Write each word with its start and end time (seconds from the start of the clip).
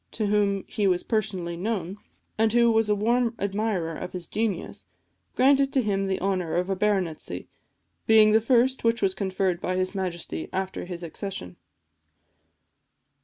to 0.09 0.25
whom 0.25 0.63
he 0.67 0.87
was 0.87 1.03
personally 1.03 1.55
known, 1.55 1.95
and 2.35 2.53
who 2.53 2.71
was 2.71 2.89
a 2.89 2.95
warm 2.95 3.35
admirer 3.37 3.93
of 3.93 4.13
his 4.13 4.25
genius, 4.25 4.87
granted 5.35 5.71
to 5.71 5.79
him 5.79 6.07
the 6.07 6.19
honour 6.19 6.55
of 6.55 6.71
a 6.71 6.75
baronetcy, 6.75 7.47
being 8.07 8.31
the 8.31 8.41
first 8.41 8.83
which 8.83 9.03
was 9.03 9.13
conferred 9.13 9.61
by 9.61 9.75
his 9.75 9.93
Majesty 9.93 10.49
after 10.51 10.85
his 10.85 11.03
accession. 11.03 11.55